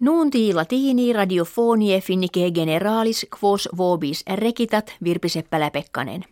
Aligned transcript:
Nunti 0.00 0.54
latini 0.54 1.12
radiofonie 1.12 2.00
finnike 2.00 2.50
generalis 2.50 3.26
quos 3.42 3.68
vobis 3.76 4.24
rekitat 4.34 4.94
Virpi 5.04 5.28
Seppälä-Pekkanen. 5.28 6.24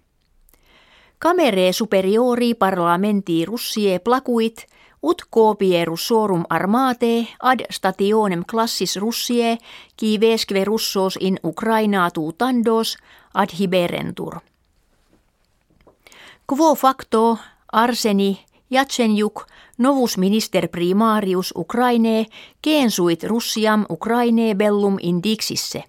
Camere 1.19 1.73
superiori 1.73 2.55
parlamenti 2.55 3.45
russie 3.45 3.99
placuit 3.99 4.67
ut 5.03 5.23
copierus 5.35 6.09
sorum 6.09 6.45
armate 6.51 7.27
ad 7.43 7.61
stationem 7.71 8.45
classis 8.51 8.97
russie 8.97 9.59
qui 10.01 10.21
vesque 10.21 10.65
russos 10.65 11.19
in 11.21 11.39
Ukraina 11.45 12.11
tandos 12.39 12.97
ad 13.35 13.49
hiberentur. 13.61 14.41
Quo 16.47 16.75
facto 16.75 17.39
Arseni 17.73 18.45
Jatsenjuk 18.71 19.47
novus 19.79 20.19
minister 20.19 20.69
primarius 20.69 21.53
Ukraine 21.57 22.27
kensuit 22.63 23.25
Russiam 23.25 23.87
Ukraine 23.91 24.55
bellum 24.55 24.99
indixisse. 25.01 25.85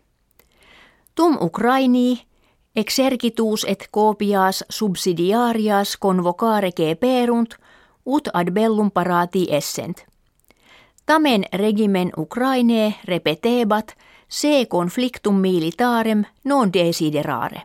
Tum 1.16 1.38
Ukraini 1.42 2.28
exercitus 2.76 3.66
et 3.68 3.88
copias 3.92 4.64
subsidiarias 4.70 5.98
convocare 5.98 6.72
perunt 7.00 7.56
ut 8.06 8.28
ad 8.34 8.52
bellum 8.52 8.92
parati 8.92 9.48
essent. 9.50 10.06
Tamen 11.06 11.46
regimen 11.54 12.12
Ukraine 12.18 12.96
repetebat 13.06 13.96
se 14.30 14.66
conflictum 14.66 15.36
militarem 15.36 16.24
non 16.44 16.74
desiderare. 16.74 17.62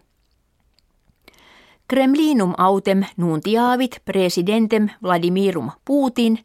Kremlinum 1.92 2.54
autem 2.58 3.04
nuntiavit 3.16 4.00
presidentem 4.04 4.88
Vladimirum 5.02 5.70
Putin 5.84 6.38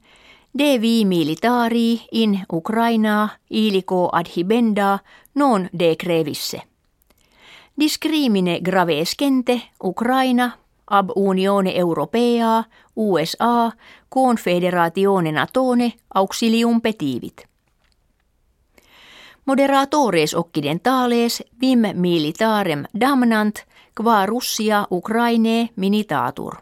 de 0.59 0.81
vi 0.81 1.05
militari 1.05 2.01
in 2.11 2.39
Ukraina 2.53 3.29
ilico 3.49 4.09
adhibenda 4.11 4.99
non 5.35 5.69
de 5.79 5.95
crevisse. 5.95 6.61
Discrimine 7.79 8.59
gravescente 8.61 9.61
Ukraina 9.83 10.51
ab 10.85 11.09
Unione 11.15 11.75
Europea, 11.75 12.63
USA, 12.95 13.71
Confederatione 14.09 15.31
Natone, 15.31 15.93
auxilium 16.13 16.81
petivit. 16.81 17.47
Moderatores 19.47 20.35
occidentales 20.35 21.43
vim 21.61 21.79
militarem 21.93 22.83
damnant 22.99 23.55
qua 23.95 24.25
Russia 24.25 24.87
Ukraine 24.91 25.69
minitatur. 25.75 26.55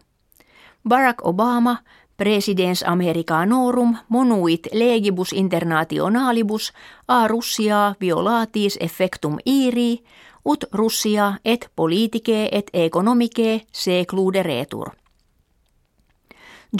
Barack 0.89 1.25
Obama 1.25 1.77
presidens 2.17 2.83
Americanorum 2.87 3.97
monuit 4.09 4.67
legibus 4.73 5.33
internationalibus 5.33 6.73
a 7.07 7.27
Russia 7.27 7.95
violatis 8.01 8.77
effectum 8.81 9.37
iri 9.45 10.03
ut 10.45 10.63
Russia 10.73 11.39
et 11.45 11.69
politike 11.75 12.49
et 12.51 12.69
economice 12.73 13.65
secluderetur. 13.71 14.91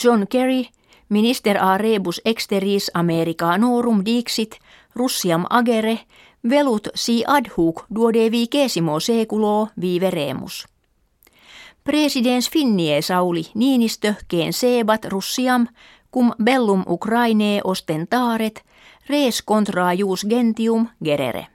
John 0.03 0.27
Kerry, 0.27 0.69
minister 1.09 1.57
a 1.57 1.77
rebus 1.77 2.21
exteris 2.25 2.91
Americanorum 2.93 4.05
dixit 4.05 4.59
Russiam 4.95 5.45
agere 5.49 5.99
velut 6.49 6.87
si 6.95 7.23
ad 7.27 7.49
hoc 7.57 7.85
duodevicesimo 7.95 8.99
seculo 8.99 9.69
viveremus. 9.81 10.65
Presidens 11.83 12.49
Finnie 12.49 13.01
Sauli 13.01 13.47
Niinistö 13.53 14.13
keen 14.27 14.53
sebat 14.53 15.05
Russiam 15.05 15.67
cum 16.13 16.33
bellum 16.43 16.83
Ukraine 16.87 17.61
ostentaret 17.63 18.63
res 19.09 19.43
contra 19.43 19.93
jus 19.93 20.25
gentium 20.29 20.87
gerere. 21.03 21.47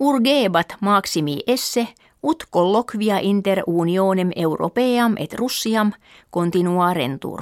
Urgebat 0.00 0.76
maximi 0.80 1.38
esse 1.46 1.86
ut 2.22 2.44
colloquia 2.50 3.18
inter 3.18 3.62
unionem 3.66 4.30
europeam 4.36 5.14
et 5.18 5.34
Russiam 5.34 5.92
continuarentur. 6.30 7.40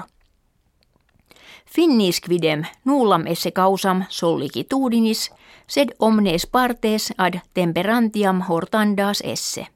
Finnisquidem 1.74 2.62
nullam 2.84 3.26
esse 3.26 3.52
causam 3.52 4.04
sollicitudinis, 4.08 5.30
sed 5.66 5.88
omnes 5.98 6.46
partes 6.46 7.12
ad 7.18 7.40
temperantiam 7.54 8.40
hortandas 8.48 9.20
esse. 9.24 9.66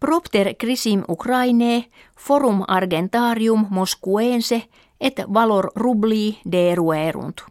Propter 0.00 0.54
crisim 0.58 1.02
Ukraine 1.08 1.90
forum 2.18 2.62
argentarium 2.68 3.66
moscuense 3.70 4.68
et 5.00 5.14
valor 5.34 5.72
rubli 5.76 6.38
deruerunt. 6.52 7.42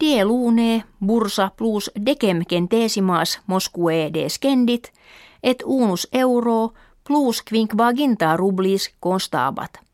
Die 0.00 0.24
lune 0.24 0.84
bursa 1.06 1.50
plus 1.56 1.90
decem 2.06 2.42
centesimas 2.50 3.40
moscue 3.46 4.10
descendit 4.14 4.92
et 5.42 5.62
unus 5.66 6.08
euro 6.12 6.72
plus 7.06 7.42
quinquaginta 7.42 8.36
rublis 8.36 8.94
constabat. 9.00 9.87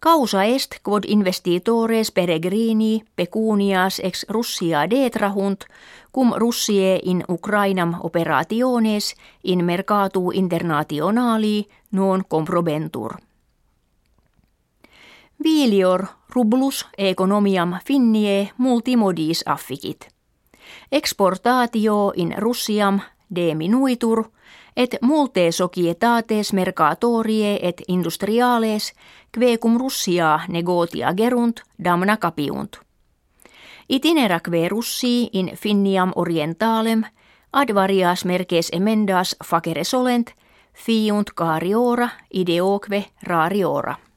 Causa 0.00 0.44
est 0.44 0.80
quod 0.82 1.04
investitores 1.04 2.10
peregrini 2.10 3.04
pecunias 3.16 4.00
ex 4.02 4.24
Russia 4.28 4.86
detrahunt, 4.90 5.66
cum 6.12 6.32
Russie 6.32 7.00
in 7.04 7.24
Ukrainam 7.28 7.94
operationes 8.00 9.14
in 9.44 9.64
mercatu 9.64 10.30
internationali 10.32 11.68
non 11.90 12.24
comprobentur. 12.28 13.16
Vilior 15.44 16.06
rublus 16.34 16.86
economiam 16.98 17.78
finnie 17.84 18.52
multimodis 18.56 19.42
afficit. 19.46 20.08
Exportatio 20.92 22.12
in 22.16 22.34
Russiam 22.38 23.00
diminuitur– 23.34 24.24
et 24.76 24.96
multe 25.02 25.52
societates 25.52 26.52
mercatorie 26.52 27.58
et 27.62 27.82
industriales 27.88 28.94
quecum 29.38 29.78
Russia 29.78 30.40
negotia 30.48 31.14
gerunt 31.14 31.60
damna 31.84 32.16
capiunt. 32.16 32.76
Itineraque 33.88 34.68
Russii 34.68 35.28
in 35.32 35.50
Finniam 35.56 36.12
orientalem 36.14 37.04
ad 37.52 37.74
varias 37.74 38.24
merces 38.24 38.70
emendas 38.72 39.36
facere 39.44 39.84
solent 39.84 40.30
fiunt 40.74 41.30
cariora 41.34 42.08
ideoque 42.34 43.04
rariora. 43.22 44.09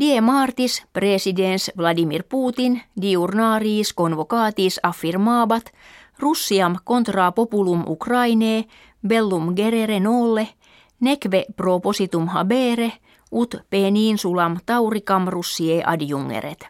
Die 0.00 0.20
martis 0.20 0.82
presidens 0.92 1.70
Vladimir 1.76 2.24
Putin 2.24 2.82
diurnaris 3.02 3.92
convocatis 3.92 4.80
affirmabat 4.82 5.72
Russiam 6.18 6.76
contra 6.84 7.32
populum 7.32 7.84
Ukraine 7.86 8.64
bellum 9.08 9.54
gerere 9.56 10.00
nolle, 10.00 10.48
nekve 11.00 11.44
propositum 11.56 12.28
habere, 12.28 12.92
ut 13.30 13.54
peninsulam 13.70 14.58
tauricam 14.66 15.28
russie 15.28 15.82
adjungeret. 15.86 16.66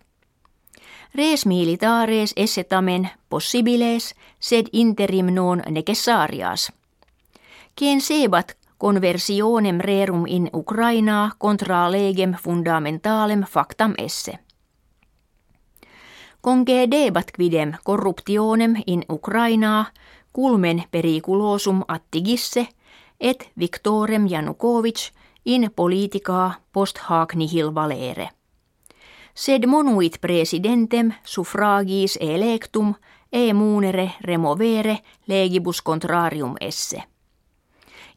Res 1.14 1.46
militares 1.46 2.32
esse 2.36 2.64
tamen 2.64 3.08
possibiles, 3.28 4.14
sed 4.40 4.66
interim 4.72 5.34
non 5.34 5.62
necessarias. 5.70 6.72
Quien 7.78 8.00
sebat 8.00 8.56
conversionem 8.84 9.78
rerum 9.80 10.26
in 10.26 10.50
Ukraina 10.52 11.30
contra 11.38 11.90
legem 11.90 12.32
fundamentalem 12.34 13.42
factam 13.42 13.94
esse 13.98 14.38
debat 16.90 17.30
quidem 17.36 17.72
corruptionem 17.84 18.74
in 18.86 19.04
Ukrainaa 19.08 19.86
culmen 20.32 20.82
periculosum 20.90 21.82
attigisse 21.88 22.68
et 23.20 23.50
Victorem 23.58 24.26
Janukovic 24.26 25.10
in 25.44 25.70
politica 25.76 26.50
post 26.72 26.98
hac 26.98 27.34
nihil 27.34 27.74
valere. 27.74 28.28
Sed 29.34 29.66
monuit 29.66 30.20
presidentem 30.20 31.12
suffragis 31.24 32.18
electum 32.20 32.94
e 33.32 33.52
munere 33.52 34.10
removere 34.20 34.98
legibus 35.26 35.82
contrarium 35.82 36.54
esse. 36.60 37.13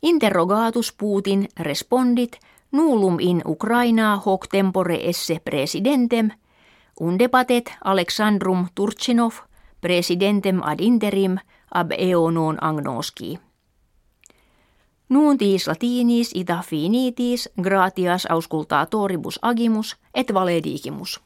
Interrogatus 0.01 0.93
Putin 0.93 1.47
respondit 1.59 2.39
nullum 2.71 3.19
in 3.19 3.41
Ukraina 3.45 4.17
hoc 4.25 4.47
tempore 4.47 5.09
esse 5.09 5.39
presidentem– 5.39 6.31
Undebatet 6.99 7.73
Alexandrum 7.83 8.67
Turchinov, 8.75 9.33
presidentem 9.81 10.61
ad 10.63 10.79
interim 10.81 11.37
ab 11.69 11.91
eo 11.91 12.31
non 12.31 12.57
agnoski. 12.61 13.39
Nuuntis 15.09 15.67
latinis 15.67 16.31
ita 16.33 16.61
finitis 16.65 17.49
gratias 17.61 18.25
auscultatoribus 18.25 19.39
agimus 19.41 19.95
et 20.13 20.33
valedigimus. 20.33 21.21